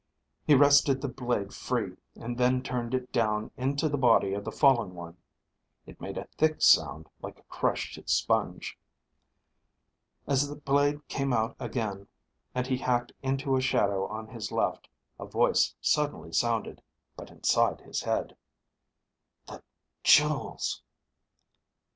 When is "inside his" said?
17.29-18.01